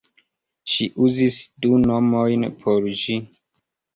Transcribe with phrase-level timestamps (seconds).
[0.75, 3.21] Ŝi uzis du nomojn por ĝi.